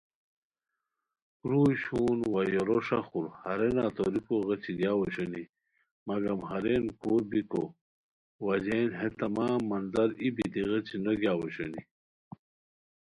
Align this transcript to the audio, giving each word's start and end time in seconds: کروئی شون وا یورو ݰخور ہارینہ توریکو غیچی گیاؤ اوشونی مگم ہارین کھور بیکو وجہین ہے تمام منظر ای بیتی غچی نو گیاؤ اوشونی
کروئی 1.39 1.75
شون 1.83 2.19
وا 2.31 2.41
یورو 2.53 2.77
ݰخور 2.87 3.25
ہارینہ 3.41 3.85
توریکو 3.95 4.35
غیچی 4.47 4.71
گیاؤ 4.79 4.97
اوشونی 4.99 5.43
مگم 6.07 6.39
ہارین 6.49 6.83
کھور 6.99 7.21
بیکو 7.29 7.63
وجہین 8.45 8.89
ہے 8.99 9.07
تمام 9.21 9.59
منظر 9.71 10.09
ای 10.21 10.27
بیتی 10.35 10.61
غچی 10.69 10.95
نو 11.03 11.11
گیاؤ 11.21 11.39
اوشونی 11.41 11.81